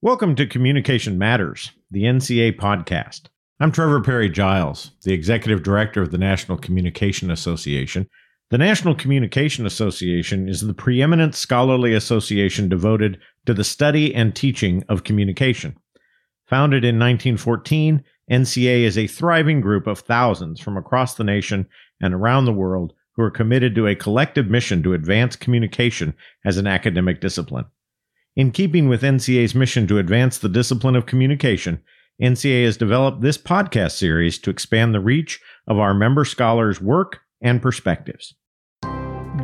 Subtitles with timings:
[0.00, 3.22] Welcome to Communication Matters, the NCA podcast.
[3.58, 8.08] I'm Trevor Parry-Giles, the Executive Director of the National Communication Association.
[8.50, 14.84] The National Communication Association is the preeminent scholarly association devoted to the study and teaching
[14.88, 15.76] of communication.
[16.46, 21.66] Founded in 1914, NCA is a thriving group of thousands from across the nation
[22.00, 26.56] and around the world who are committed to a collective mission to advance communication as
[26.56, 27.64] an academic discipline.
[28.36, 31.82] In keeping with NCA's mission to advance the discipline of communication,
[32.22, 37.20] NCA has developed this podcast series to expand the reach of our member scholars' work
[37.40, 38.34] and perspectives.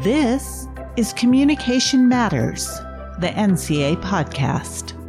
[0.02, 0.66] This
[0.96, 2.66] is Communication Matters,
[3.20, 5.00] the NCA podcast.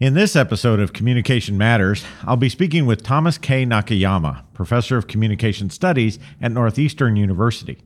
[0.00, 3.66] In this episode of Communication Matters, I'll be speaking with Thomas K.
[3.66, 7.82] Nakayama, professor of communication studies at Northeastern University.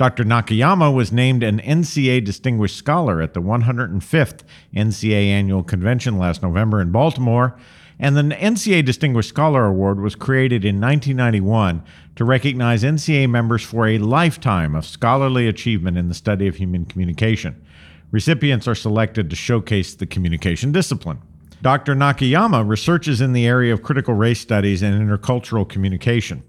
[0.00, 0.24] Dr.
[0.24, 4.40] Nakayama was named an NCA Distinguished Scholar at the 105th
[4.74, 7.54] NCA Annual Convention last November in Baltimore,
[7.98, 11.84] and the NCA Distinguished Scholar Award was created in 1991
[12.16, 16.86] to recognize NCA members for a lifetime of scholarly achievement in the study of human
[16.86, 17.62] communication.
[18.10, 21.18] Recipients are selected to showcase the communication discipline.
[21.60, 21.94] Dr.
[21.94, 26.42] Nakayama researches in the area of critical race studies and intercultural communication.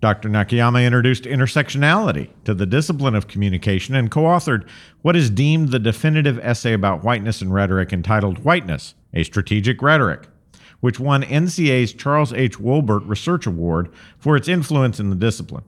[0.00, 0.30] Dr.
[0.30, 4.66] Nakayama introduced intersectionality to the discipline of communication and co authored
[5.02, 10.26] what is deemed the definitive essay about whiteness and rhetoric entitled Whiteness, a Strategic Rhetoric,
[10.80, 12.58] which won NCA's Charles H.
[12.58, 15.64] Woolbert Research Award for its influence in the discipline.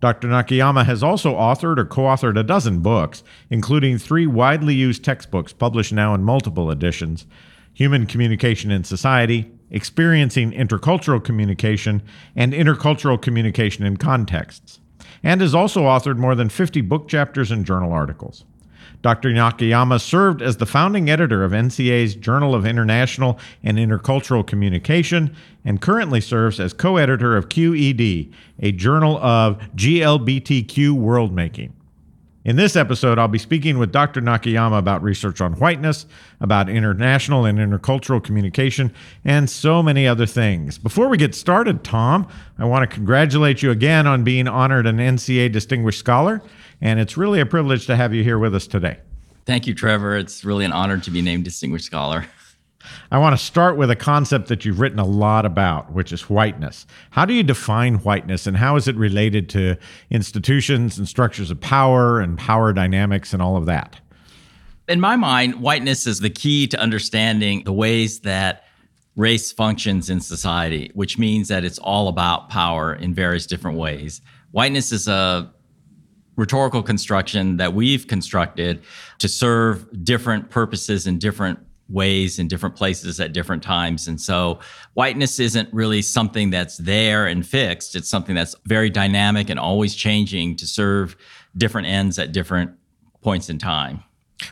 [0.00, 0.28] Dr.
[0.28, 5.52] Nakayama has also authored or co authored a dozen books, including three widely used textbooks
[5.52, 7.26] published now in multiple editions
[7.74, 12.02] Human Communication in Society, experiencing intercultural communication
[12.36, 14.78] and intercultural communication in contexts,
[15.24, 18.44] and has also authored more than 50 book chapters and journal articles.
[19.02, 19.30] Dr.
[19.30, 25.34] Nakayama served as the founding editor of NCA's Journal of International and Intercultural Communication
[25.64, 31.72] and currently serves as co editor of QED, a journal of GLBTQ worldmaking.
[32.44, 34.20] In this episode, I'll be speaking with Dr.
[34.20, 36.06] Nakayama about research on whiteness,
[36.40, 38.92] about international and intercultural communication,
[39.24, 40.76] and so many other things.
[40.76, 42.26] Before we get started, Tom,
[42.58, 46.42] I want to congratulate you again on being honored an NCA Distinguished Scholar,
[46.80, 48.98] and it's really a privilege to have you here with us today.
[49.46, 50.16] Thank you, Trevor.
[50.16, 52.26] It's really an honor to be named Distinguished Scholar.
[53.10, 56.28] I want to start with a concept that you've written a lot about, which is
[56.28, 56.86] whiteness.
[57.10, 59.76] How do you define whiteness and how is it related to
[60.10, 64.00] institutions and structures of power and power dynamics and all of that?
[64.88, 68.64] In my mind, whiteness is the key to understanding the ways that
[69.16, 74.20] race functions in society, which means that it's all about power in various different ways.
[74.50, 75.52] Whiteness is a
[76.36, 78.82] rhetorical construction that we've constructed
[79.18, 84.08] to serve different purposes in different ways in different places at different times.
[84.08, 84.60] And so
[84.94, 87.94] whiteness isn't really something that's there and fixed.
[87.94, 91.16] It's something that's very dynamic and always changing to serve
[91.56, 92.72] different ends at different
[93.20, 94.02] points in time.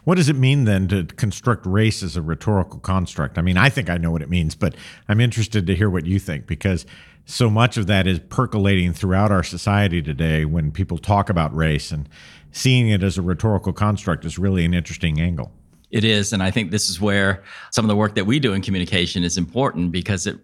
[0.04, 3.38] What does it mean then to construct race as a rhetorical construct?
[3.38, 4.76] I mean, I think I know what it means, but
[5.08, 6.86] I'm interested to hear what you think because
[7.24, 11.90] so much of that is percolating throughout our society today when people talk about race
[11.90, 12.08] and
[12.52, 15.52] seeing it as a rhetorical construct is really an interesting angle.
[15.90, 16.32] It is.
[16.32, 19.24] And I think this is where some of the work that we do in communication
[19.24, 20.38] is important because it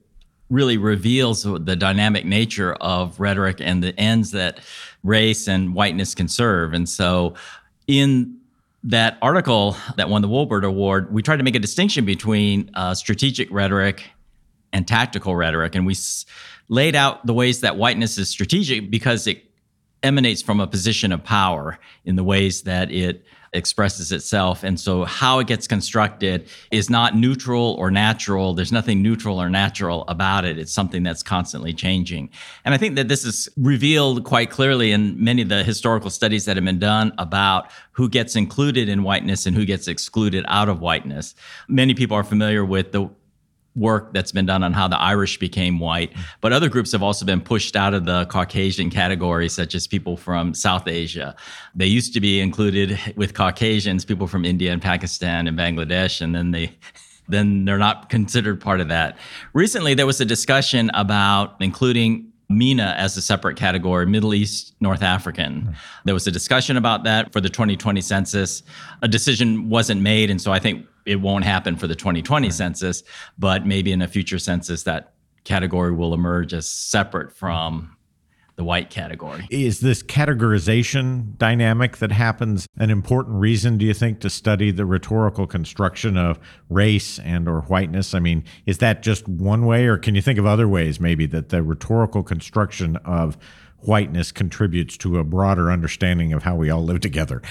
[0.50, 4.60] really reveals the dynamic nature of rhetoric and the ends that
[5.02, 6.72] race and whiteness can serve.
[6.72, 7.34] And so,
[7.86, 8.38] in
[8.84, 12.94] that article that won the Woolbert Award, we tried to make a distinction between uh,
[12.94, 14.04] strategic rhetoric
[14.72, 15.74] and tactical rhetoric.
[15.74, 16.24] And we s-
[16.68, 19.44] laid out the ways that whiteness is strategic because it
[20.02, 24.62] emanates from a position of power in the ways that it expresses itself.
[24.62, 28.54] And so, how it gets constructed is not neutral or natural.
[28.54, 30.58] There's nothing neutral or natural about it.
[30.58, 32.30] It's something that's constantly changing.
[32.64, 36.44] And I think that this is revealed quite clearly in many of the historical studies
[36.44, 40.68] that have been done about who gets included in whiteness and who gets excluded out
[40.68, 41.34] of whiteness.
[41.68, 43.08] Many people are familiar with the
[43.76, 47.24] work that's been done on how the Irish became white, but other groups have also
[47.24, 51.36] been pushed out of the Caucasian category, such as people from South Asia.
[51.74, 56.34] They used to be included with Caucasians, people from India and Pakistan and Bangladesh, and
[56.34, 56.76] then they
[57.28, 59.18] then they're not considered part of that.
[59.52, 65.02] Recently, there was a discussion about including MENA as a separate category, Middle East, North
[65.02, 65.74] African.
[66.04, 68.62] There was a discussion about that for the 2020 census.
[69.02, 72.54] A decision wasn't made, and so I think it won't happen for the 2020 right.
[72.54, 73.02] census,
[73.38, 75.14] but maybe in a future census that
[75.44, 77.96] category will emerge as separate from
[78.56, 79.46] the white category.
[79.50, 84.86] Is this categorization dynamic that happens an important reason, do you think, to study the
[84.86, 88.14] rhetorical construction of race and or whiteness?
[88.14, 91.26] I mean, is that just one way, or can you think of other ways maybe
[91.26, 93.36] that the rhetorical construction of
[93.80, 97.42] whiteness contributes to a broader understanding of how we all live together?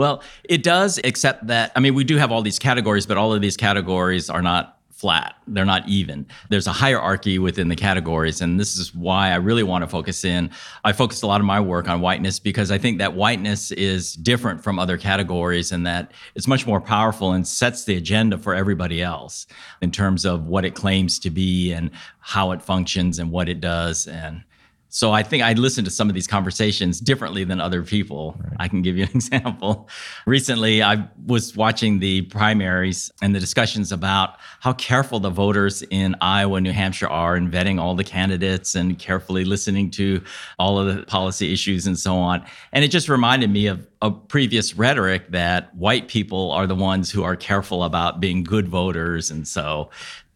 [0.00, 3.34] Well, it does, except that, I mean, we do have all these categories, but all
[3.34, 5.34] of these categories are not flat.
[5.46, 6.26] They're not even.
[6.48, 8.40] There's a hierarchy within the categories.
[8.40, 10.52] And this is why I really want to focus in.
[10.84, 14.14] I focused a lot of my work on whiteness because I think that whiteness is
[14.14, 18.54] different from other categories and that it's much more powerful and sets the agenda for
[18.54, 19.46] everybody else
[19.82, 23.60] in terms of what it claims to be and how it functions and what it
[23.60, 24.06] does.
[24.06, 24.44] And
[24.90, 28.34] so I think I listen to some of these conversations differently than other people.
[28.42, 28.52] Right.
[28.58, 29.88] I can give you an example.
[30.26, 36.16] Recently, I was watching the primaries and the discussions about how careful the voters in
[36.20, 40.22] Iowa, New Hampshire are in vetting all the candidates and carefully listening to
[40.58, 42.44] all of the policy issues and so on.
[42.72, 47.10] And it just reminded me of a previous rhetoric that white people are the ones
[47.10, 49.30] who are careful about being good voters.
[49.30, 49.90] And so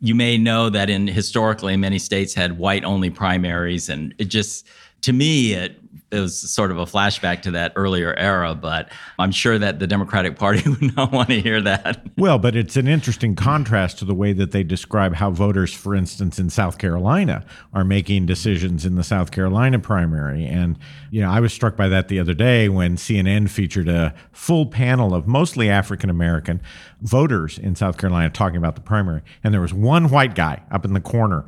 [0.05, 4.67] you may know that in historically many states had white only primaries and it just
[5.01, 5.81] to me it,
[6.14, 9.87] it was sort of a flashback to that earlier era but i'm sure that the
[9.87, 12.06] democratic party would not want to hear that.
[12.16, 15.94] Well but it's an interesting contrast to the way that they describe how voters for
[15.94, 20.46] instance in south carolina are making decisions in the south carolina primary.
[20.46, 20.78] And
[21.11, 24.67] you know i was struck by that the other day when cnn featured a full
[24.67, 26.60] panel of mostly african american
[27.00, 29.22] voters in south carolina talking about the primary.
[29.43, 31.44] And there was one white guy up in the corner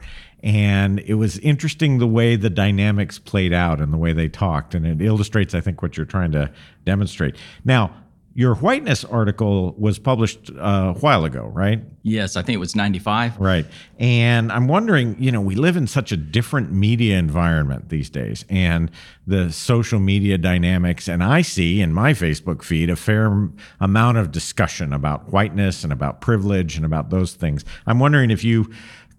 [0.47, 4.77] and it was interesting the way the dynamics played out and the way they talked.
[4.77, 6.53] And it illustrates, I think, what you're trying to
[6.85, 7.35] demonstrate.
[7.65, 7.91] Now,
[8.33, 11.83] your whiteness article was published uh, a while ago, right?
[12.03, 13.41] Yes, I think it was 95.
[13.41, 13.67] Right.
[13.99, 18.45] And I'm wondering, you know, we live in such a different media environment these days
[18.49, 18.93] and
[19.27, 21.09] the social media dynamics.
[21.09, 23.49] And I see in my Facebook feed a fair
[23.81, 27.65] amount of discussion about whiteness and about privilege and about those things.
[27.87, 28.71] I'm wondering if you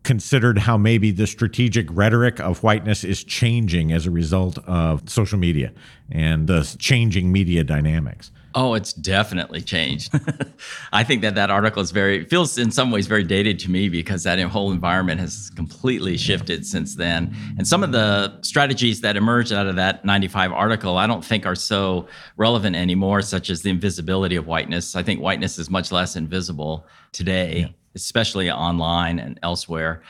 [0.07, 5.38] considered how maybe the strategic rhetoric of whiteness is changing as a result of social
[5.38, 5.74] media
[6.09, 8.31] and the changing media dynamics?
[8.56, 10.18] Oh, it's definitely changed.
[10.94, 13.89] I think that that article is very feels in some ways very dated to me
[13.89, 17.36] because that whole environment has completely shifted since then.
[17.57, 21.45] And some of the strategies that emerged out of that 95 article, I don't think
[21.45, 22.07] are so
[22.38, 24.95] relevant anymore, such as the invisibility of whiteness.
[24.95, 27.60] I think whiteness is much less invisible today.
[27.60, 27.68] Yeah
[28.01, 30.01] especially online and elsewhere.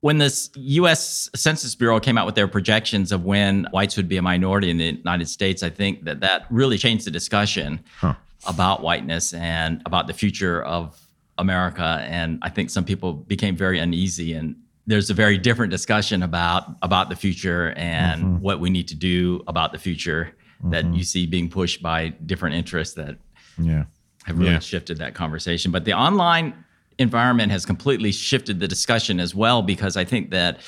[0.00, 4.16] When the US Census Bureau came out with their projections of when whites would be
[4.16, 8.14] a minority in the United States, I think that that really changed the discussion huh.
[8.46, 11.00] about whiteness and about the future of
[11.38, 12.04] America.
[12.06, 14.56] And I think some people became very uneasy and
[14.86, 18.40] there's a very different discussion about about the future and mm-hmm.
[18.40, 20.70] what we need to do about the future mm-hmm.
[20.70, 23.16] that you see being pushed by different interests that
[23.58, 23.84] yeah.
[24.24, 24.58] have really yeah.
[24.58, 25.70] shifted that conversation.
[25.70, 26.63] But the online
[26.98, 30.60] environment has completely shifted the discussion as well because I think that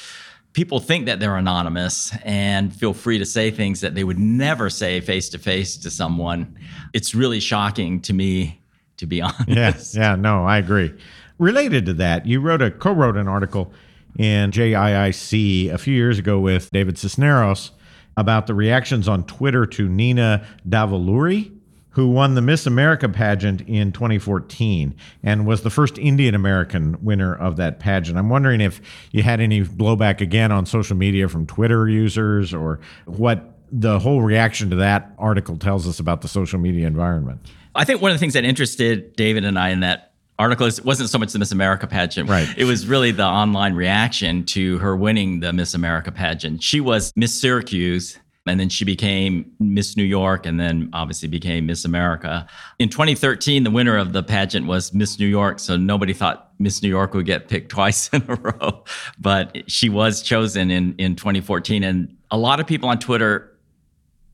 [0.52, 4.70] people think that they're anonymous and feel free to say things that they would never
[4.70, 6.58] say face to face to someone.
[6.94, 8.61] It's really shocking to me,
[8.96, 9.49] to be honest.
[9.49, 10.94] Yes, yeah, yeah, no, I agree.
[11.38, 13.72] Related to that, you wrote a co-wrote an article
[14.19, 17.72] in JIIC a few years ago with David Cisneros
[18.17, 21.56] about the reactions on Twitter to Nina Davuluri,
[21.96, 27.34] who won the Miss America pageant in 2014 and was the first Indian American winner
[27.34, 28.19] of that pageant.
[28.19, 32.81] I'm wondering if you had any blowback again on social media from Twitter users or
[33.06, 37.41] what the whole reaction to that article tells us about the social media environment.
[37.74, 40.82] I think one of the things that interested David and I in that article is,
[40.82, 42.29] wasn't so much the Miss America pageant.
[42.29, 42.46] Right.
[42.58, 46.62] It was really the online reaction to her winning the Miss America pageant.
[46.62, 51.67] She was Miss Syracuse and then she became Miss New York and then obviously became
[51.67, 52.46] Miss America.
[52.79, 56.82] In 2013, the winner of the pageant was Miss New York, so nobody thought Miss
[56.82, 58.84] New York would get picked twice in a row,
[59.19, 61.82] but she was chosen in, in 2014.
[61.82, 63.56] And a lot of people on Twitter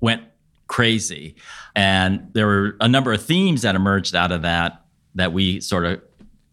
[0.01, 0.23] went
[0.67, 1.37] crazy.
[1.75, 5.85] And there were a number of themes that emerged out of that that we sort
[5.85, 6.01] of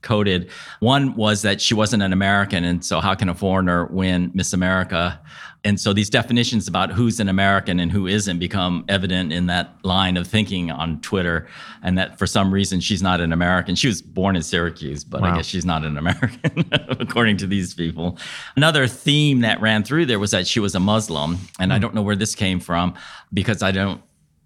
[0.01, 0.49] coded.
[0.79, 4.53] One was that she wasn't an American, and so how can a foreigner win Miss
[4.53, 5.19] America?
[5.65, 9.73] And so these definitions about who's an American and who isn't become evident in that
[9.83, 11.47] line of thinking on Twitter.
[11.83, 13.75] And that for some reason she's not an American.
[13.75, 15.33] She was born in Syracuse, but wow.
[15.33, 18.17] I guess she's not an American, according to these people.
[18.55, 21.37] Another theme that ran through there was that she was a Muslim.
[21.59, 21.75] And mm.
[21.75, 21.81] I hmm.
[21.81, 22.93] don't know where this came from
[23.33, 24.01] because I don't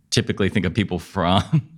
[0.10, 1.70] typically think of people from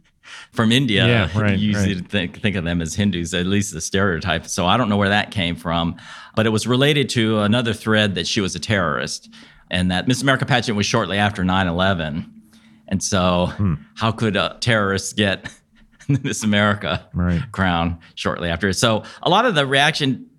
[0.51, 1.05] from India.
[1.05, 2.08] Yeah, right, usually right.
[2.08, 4.48] think think of them as Hindus, at least the stereotype.
[4.48, 5.98] So I don't know where that came from,
[6.36, 9.29] but it was related to another thread that she was a terrorist.
[9.72, 12.32] and that Miss America pageant was shortly after 9 11.
[12.88, 13.75] And so, hmm.
[13.96, 15.50] how could a terrorist get
[16.08, 17.41] Miss America right.
[17.51, 18.72] crown shortly after?
[18.74, 20.29] So, a lot of the reaction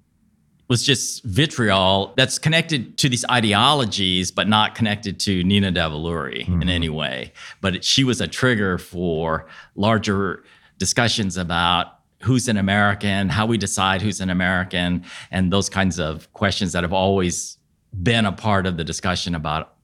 [0.68, 6.62] was just vitriol that's connected to these ideologies, but not connected to Nina Davuluri mm-hmm.
[6.62, 7.32] in any way.
[7.61, 9.46] But it, she was a trigger for
[9.76, 10.42] larger
[10.78, 16.32] discussions about who's an American, how we decide who's an American, and those kinds of
[16.32, 17.58] questions that have always
[18.02, 19.75] been a part of the discussion about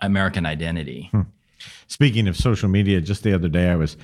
[0.00, 1.08] American identity.
[1.12, 1.22] Hmm.
[1.86, 3.96] Speaking of social media, just the other day I was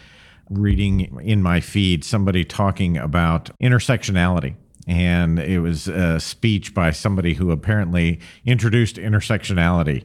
[0.50, 4.56] reading in my feed somebody talking about intersectionality.
[4.86, 10.04] And it was a speech by somebody who apparently introduced intersectionality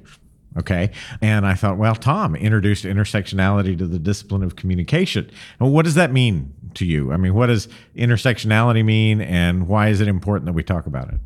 [0.58, 0.92] Okay.
[1.22, 5.32] And I thought, well, Tom introduced intersectionality to the discipline of communication.
[5.60, 7.14] What does that mean to you?
[7.14, 11.10] I mean, what does intersectionality mean and why is it important that we talk about
[11.10, 11.20] it?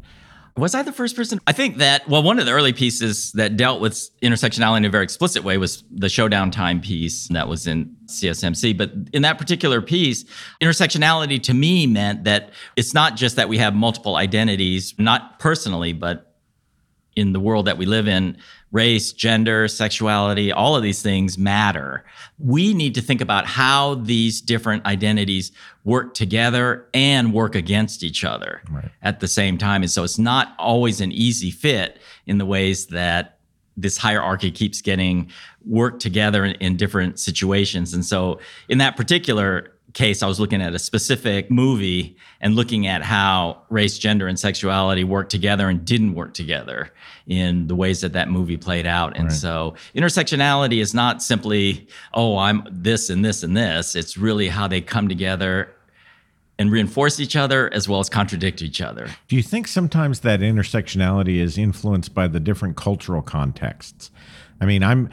[0.57, 1.41] Was I the first person?
[1.45, 4.89] I think that, well, one of the early pieces that dealt with intersectionality in a
[4.89, 8.77] very explicit way was the showdown time piece that was in CSMC.
[8.77, 10.23] But in that particular piece,
[10.61, 15.91] intersectionality to me meant that it's not just that we have multiple identities, not personally,
[15.91, 16.35] but
[17.17, 18.37] in the world that we live in,
[18.75, 22.03] race, gender, sexuality, all of these things matter.
[22.39, 25.53] We need to think about how these different identities
[25.85, 28.91] work together and work against each other right.
[29.01, 29.81] at the same time.
[29.81, 33.39] And so it's not always an easy fit in the ways that
[33.77, 35.31] this hierarchy keeps getting
[35.65, 37.93] worked together in, in different situations.
[37.93, 42.85] And so in that particular case, I was looking at a specific movie and looking
[42.85, 46.93] at how race, gender, and sexuality work together and didn't work together
[47.25, 49.15] in the ways that that movie played out.
[49.15, 49.33] And right.
[49.33, 53.95] so, intersectionality is not simply, oh, I'm this and this and this.
[53.95, 55.73] It's really how they come together
[56.59, 59.09] and reinforce each other as well as contradict each other.
[59.27, 64.11] Do you think sometimes that intersectionality is influenced by the different cultural contexts?
[64.61, 65.09] I mean, I'm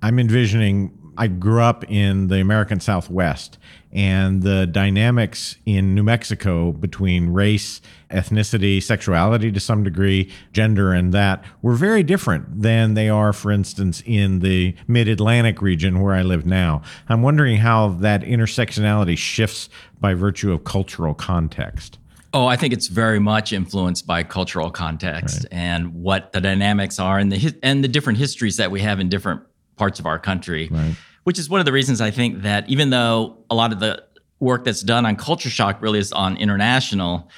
[0.00, 3.58] I'm envisioning I grew up in the American Southwest,
[3.92, 7.80] and the dynamics in New Mexico between race,
[8.10, 13.50] ethnicity, sexuality to some degree, gender, and that were very different than they are, for
[13.50, 16.82] instance, in the mid Atlantic region where I live now.
[17.08, 19.68] I'm wondering how that intersectionality shifts
[20.00, 21.98] by virtue of cultural context.
[22.34, 25.48] Oh, I think it's very much influenced by cultural context right.
[25.52, 29.10] and what the dynamics are and the and the different histories that we have in
[29.10, 29.42] different
[29.76, 30.68] parts of our country.
[30.70, 30.96] Right.
[31.24, 34.02] Which is one of the reasons I think that even though a lot of the
[34.40, 37.30] work that's done on culture shock really is on international,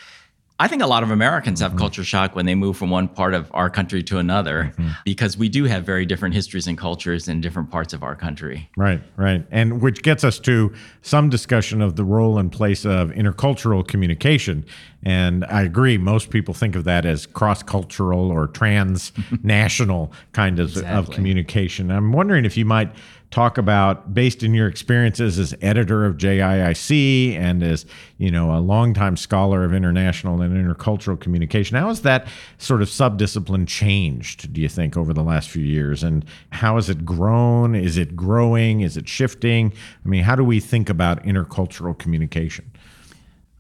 [0.59, 1.81] I think a lot of Americans have mm-hmm.
[1.81, 4.91] culture shock when they move from one part of our country to another mm-hmm.
[5.05, 8.71] because we do have very different histories and cultures in different parts of our country.
[8.77, 9.45] Right, right.
[9.51, 10.73] And which gets us to
[11.03, 14.65] some discussion of the role and place of intercultural communication.
[15.05, 20.71] And I agree, most people think of that as cross cultural or transnational kind of,
[20.71, 20.97] exactly.
[20.97, 21.91] of communication.
[21.91, 22.91] I'm wondering if you might
[23.35, 27.85] talk about based in your experiences as editor of JIIC and as
[28.17, 31.77] you know a longtime scholar of international and intercultural communication.
[31.77, 34.53] How has that sort of subdiscipline changed?
[34.53, 37.75] Do you think over the last few years, and how has it grown?
[37.75, 38.83] Is it growing?
[38.83, 39.73] Is it shifting?
[40.05, 42.71] I mean, how do we think about intercultural communication?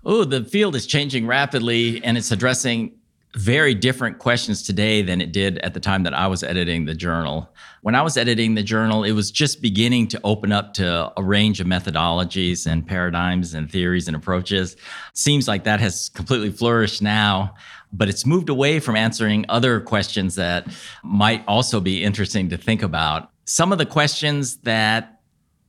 [0.06, 2.92] Oh, the field is changing rapidly, and it's addressing
[3.36, 6.94] very different questions today than it did at the time that I was editing the
[6.94, 7.48] journal.
[7.80, 11.22] When I was editing the journal, it was just beginning to open up to a
[11.22, 14.76] range of methodologies and paradigms and theories and approaches.
[15.14, 17.54] Seems like that has completely flourished now,
[17.92, 20.68] but it's moved away from answering other questions that
[21.02, 23.30] might also be interesting to think about.
[23.46, 25.13] Some of the questions that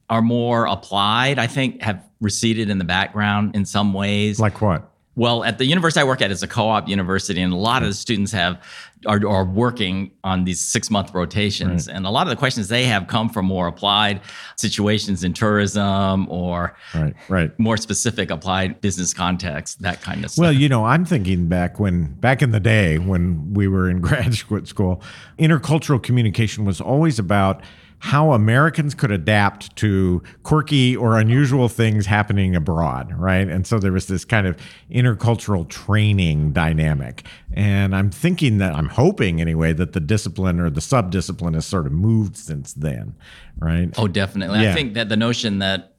[0.09, 4.39] are more applied, I think, have receded in the background in some ways.
[4.39, 4.91] Like what?
[5.17, 7.87] Well, at the university I work at is a co-op university, and a lot of
[7.87, 8.61] the students have
[9.05, 11.95] are, are working on these six month rotations, right.
[11.95, 14.19] and a lot of the questions they have come from more applied
[14.57, 17.57] situations in tourism or right, right.
[17.57, 20.41] more specific applied business context, that kind of stuff.
[20.41, 24.01] Well, you know, I'm thinking back when back in the day when we were in
[24.01, 25.01] graduate school,
[25.39, 27.61] intercultural communication was always about
[28.05, 33.49] how Americans could adapt to quirky or unusual things happening abroad, right?
[33.49, 34.55] And so there was this kind of
[34.91, 37.25] intercultural training dynamic.
[37.51, 41.87] And I'm thinking that, I'm hoping anyway, that the discipline or the subdiscipline has sort
[41.87, 43.15] of moved since then,
[43.57, 43.89] right?
[43.97, 44.61] Oh, definitely.
[44.61, 44.69] Yeah.
[44.69, 45.95] I think that the notion that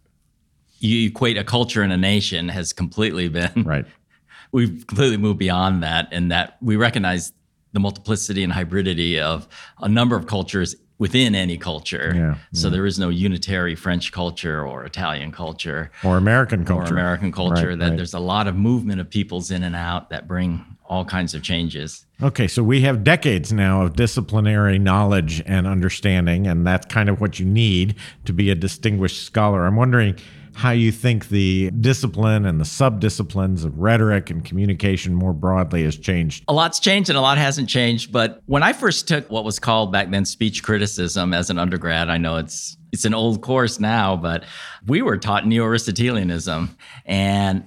[0.79, 3.85] you equate a culture and a nation has completely been right.
[4.53, 7.33] We've completely moved beyond that, and that we recognize
[7.73, 9.49] the multiplicity and hybridity of
[9.83, 12.13] a number of cultures within any culture.
[12.15, 12.73] Yeah, so yeah.
[12.73, 17.69] there is no unitary French culture or Italian culture or American culture or American culture.
[17.69, 17.97] Right, that right.
[17.97, 21.43] there's a lot of movement of peoples in and out that bring all kinds of
[21.43, 22.07] changes.
[22.23, 27.21] Okay, so we have decades now of disciplinary knowledge and understanding, and that's kind of
[27.21, 29.67] what you need to be a distinguished scholar.
[29.67, 30.17] I'm wondering
[30.57, 35.99] how you think the discipline and the subdisciplines of rhetoric and communication more broadly has
[35.99, 36.45] changed.
[36.49, 38.11] A lot's changed and a lot hasn't changed.
[38.11, 42.09] But when I first took what was called back then speech criticism as an undergrad,
[42.09, 44.45] I know it's it's an old course now, but
[44.87, 46.75] we were taught Neo-Aristotelianism.
[47.05, 47.67] And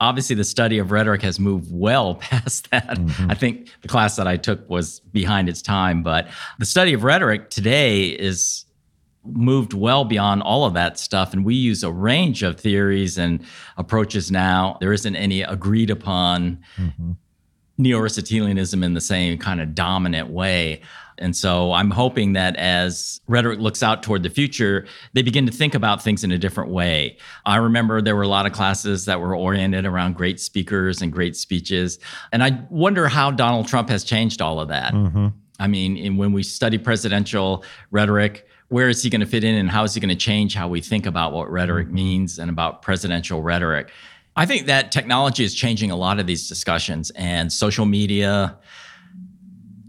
[0.00, 2.96] obviously the study of rhetoric has moved well past that.
[2.96, 3.30] Mm-hmm.
[3.30, 7.04] I think the class that I took was behind its time, but the study of
[7.04, 8.64] rhetoric today is
[9.24, 11.32] moved well beyond all of that stuff.
[11.32, 13.44] And we use a range of theories and
[13.76, 14.76] approaches now.
[14.80, 17.12] There isn't any agreed upon mm-hmm.
[17.78, 20.82] Neo Aristotelianism in the same kind of dominant way.
[21.18, 25.52] And so I'm hoping that as rhetoric looks out toward the future, they begin to
[25.52, 27.16] think about things in a different way.
[27.44, 31.12] I remember there were a lot of classes that were oriented around great speakers and
[31.12, 32.00] great speeches.
[32.32, 34.94] And I wonder how Donald Trump has changed all of that.
[34.94, 35.28] Mm-hmm.
[35.60, 39.70] I mean, when we study presidential rhetoric, where is he going to fit in and
[39.70, 41.96] how is he going to change how we think about what rhetoric mm-hmm.
[41.96, 43.90] means and about presidential rhetoric?
[44.34, 48.56] I think that technology is changing a lot of these discussions and social media,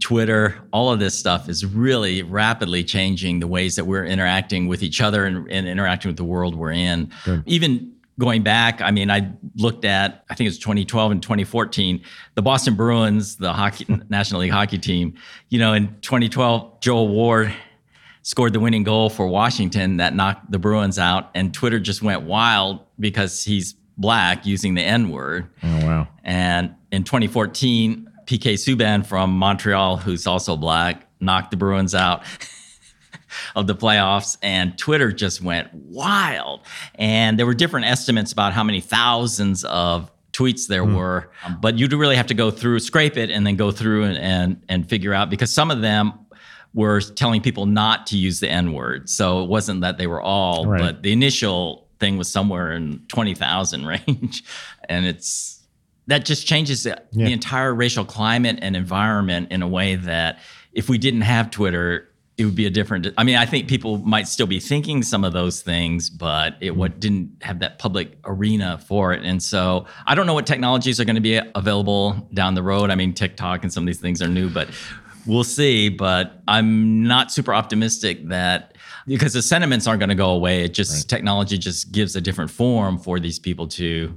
[0.00, 4.82] Twitter, all of this stuff is really rapidly changing the ways that we're interacting with
[4.82, 7.10] each other and, and interacting with the world we're in.
[7.24, 7.42] Good.
[7.46, 12.02] Even going back, I mean, I looked at, I think it was 2012 and 2014,
[12.34, 15.14] the Boston Bruins, the hockey National League hockey team.
[15.48, 17.54] You know, in 2012, Joel Ward
[18.24, 22.22] scored the winning goal for Washington that knocked the Bruins out, and Twitter just went
[22.22, 25.48] wild because he's black using the N word.
[25.62, 26.08] Oh wow!
[26.24, 32.24] And in 2014, PK Subban from Montreal, who's also black, knocked the Bruins out.
[33.56, 36.60] of the playoffs and Twitter just went wild.
[36.94, 40.96] And there were different estimates about how many thousands of tweets there mm.
[40.96, 44.18] were, but you'd really have to go through, scrape it, and then go through and,
[44.18, 46.12] and and figure out because some of them
[46.74, 49.08] were telling people not to use the N word.
[49.08, 50.80] So it wasn't that they were all, right.
[50.80, 54.44] but the initial thing was somewhere in 20,000 range.
[54.88, 55.62] and it's,
[56.06, 57.26] that just changes the, yeah.
[57.26, 60.40] the entire racial climate and environment in a way that
[60.72, 63.98] if we didn't have Twitter, it would be a different i mean i think people
[63.98, 66.80] might still be thinking some of those things but it mm-hmm.
[66.80, 70.98] what didn't have that public arena for it and so i don't know what technologies
[70.98, 74.00] are going to be available down the road i mean tiktok and some of these
[74.00, 74.68] things are new but
[75.26, 75.88] we'll see.
[75.88, 80.64] But I'm not super optimistic that because the sentiments aren't going to go away.
[80.64, 81.08] It just right.
[81.08, 84.16] technology just gives a different form for these people to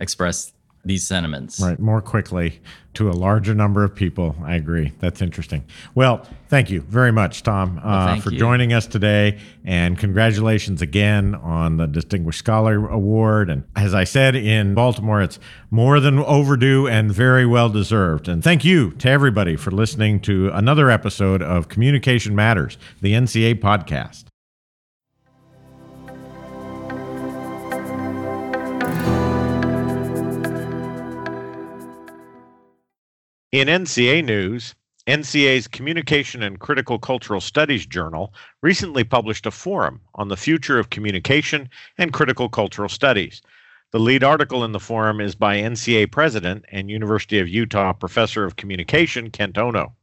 [0.00, 0.52] express
[0.84, 1.60] these sentiments.
[1.60, 2.60] Right, more quickly
[2.94, 4.34] to a larger number of people.
[4.42, 4.92] I agree.
[4.98, 5.64] That's interesting.
[5.94, 8.38] Well, thank you very much, Tom, uh, for you.
[8.38, 9.38] joining us today.
[9.64, 13.50] And congratulations again on the Distinguished Scholar Award.
[13.50, 15.38] And as I said in Baltimore, it's
[15.70, 18.26] more than overdue and very well deserved.
[18.26, 23.60] And thank you to everybody for listening to another episode of Communication Matters, the NCA
[23.60, 24.24] podcast.
[33.50, 34.74] In NCA news,
[35.06, 40.90] NCA's Communication and Critical Cultural Studies Journal recently published a forum on the future of
[40.90, 43.40] communication and critical cultural studies.
[43.90, 48.44] The lead article in the forum is by NCA President and University of Utah Professor
[48.44, 49.94] of Communication Kent Ono.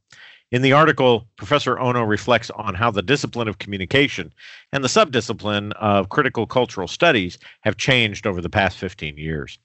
[0.50, 4.32] In the article, Professor Ono reflects on how the discipline of communication
[4.72, 9.56] and the subdiscipline of critical cultural studies have changed over the past 15 years.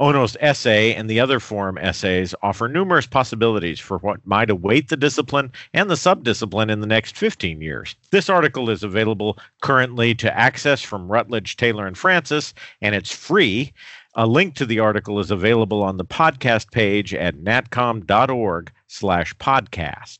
[0.00, 4.96] Ono's essay and the other forum essays offer numerous possibilities for what might await the
[4.96, 7.96] discipline and the subdiscipline in the next 15 years.
[8.10, 13.72] This article is available currently to access from Routledge, Taylor, and Francis, and it's free.
[14.14, 20.18] A link to the article is available on the podcast page at natcom.org slash podcast.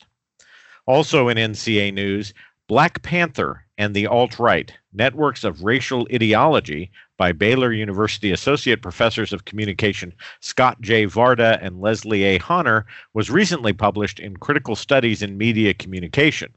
[0.86, 2.34] Also in NCA News,
[2.66, 9.44] Black Panther and the Alt-Right, Networks of Racial Ideology by Baylor University Associate Professors of
[9.44, 11.04] Communication Scott J.
[11.04, 12.38] Varda and Leslie A.
[12.38, 16.54] Hahner was recently published in Critical Studies in Media Communication.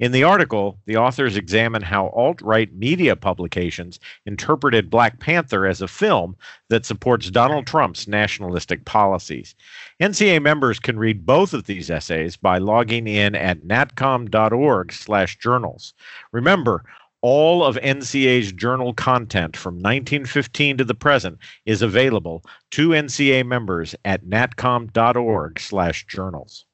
[0.00, 5.82] In the article, the authors examine how alt right media publications interpreted Black Panther as
[5.82, 6.36] a film
[6.70, 9.54] that supports Donald Trump's nationalistic policies.
[10.00, 15.92] NCA members can read both of these essays by logging in at natcom.org/journals.
[16.32, 16.82] Remember,
[17.22, 23.94] all of NCA's journal content from 1915 to the present is available to NCA members
[24.04, 26.64] at natcom.org/journals.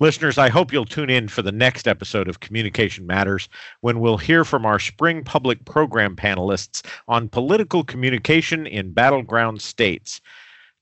[0.00, 3.48] Listeners, I hope you'll tune in for the next episode of Communication Matters
[3.82, 10.20] when we'll hear from our spring public program panelists on political communication in battleground states.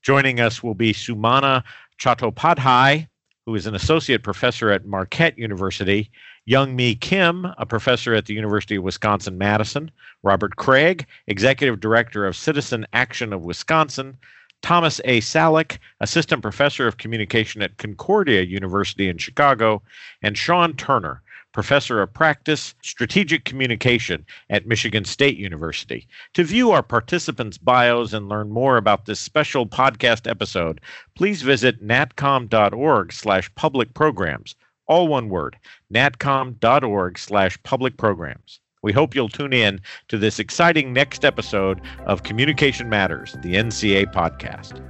[0.01, 1.63] Joining us will be Sumana
[1.99, 3.07] Chattopadhyay,
[3.45, 6.09] who is an associate professor at Marquette University,
[6.45, 9.91] Young Mie Kim, a professor at the University of Wisconsin Madison,
[10.23, 14.17] Robert Craig, executive director of Citizen Action of Wisconsin,
[14.63, 15.21] Thomas A.
[15.21, 19.83] Salik, assistant professor of communication at Concordia University in Chicago,
[20.23, 26.07] and Sean Turner, professor of practice strategic communication at Michigan State University.
[26.33, 30.81] To view our participants' bios and learn more about this special podcast episode,
[31.15, 34.55] please visit natcom.org slash public programs.
[34.91, 35.55] All one word,
[35.93, 38.59] natcom.org slash public programs.
[38.83, 44.13] We hope you'll tune in to this exciting next episode of Communication Matters, the NCA
[44.13, 44.81] podcast.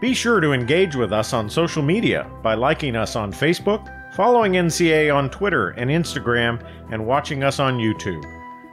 [0.00, 4.54] Be sure to engage with us on social media by liking us on Facebook, following
[4.54, 8.24] NCA on Twitter and Instagram, and watching us on YouTube.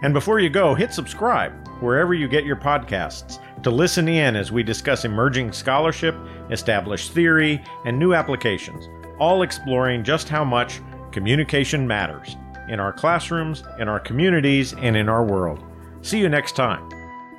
[0.02, 4.52] And before you go, hit subscribe wherever you get your podcasts to listen in as
[4.52, 6.16] we discuss emerging scholarship,
[6.52, 12.38] established theory, and new applications, all exploring just how much communication matters
[12.70, 15.64] in our classrooms, in our communities, and in our world.
[16.04, 16.88] See you next time.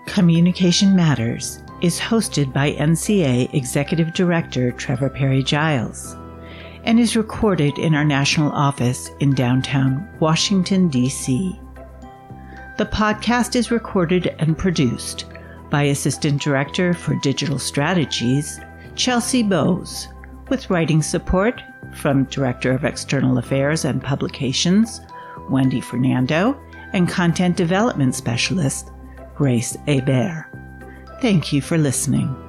[0.06, 6.16] Communication Matters is hosted by NCA Executive Director Trevor Parry-Giles
[6.82, 11.56] and is recorded in our national office in downtown Washington, D.C.
[12.78, 15.26] The podcast is recorded and produced
[15.70, 18.60] by Assistant Director for Digital Strategies,
[18.94, 20.08] Chelsea Bowes,
[20.48, 21.60] with writing support
[21.94, 25.00] from Director of External Affairs and Publications,
[25.50, 26.60] Wendy Fernando,
[26.92, 28.90] and Content Development Specialist,
[29.34, 30.46] Grace Hebert.
[31.20, 32.45] Thank you for listening.